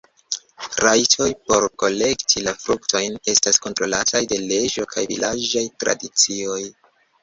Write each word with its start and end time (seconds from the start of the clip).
Rajtoj 0.83 1.27
por 1.51 1.67
kolekti 1.83 2.43
la 2.47 2.55
fruktojn 2.65 3.21
estas 3.37 3.63
kontrolataj 3.69 4.25
de 4.35 4.43
leĝo 4.51 4.91
kaj 4.97 5.09
vilaĝaj 5.17 5.69
tradicioj. 5.83 6.63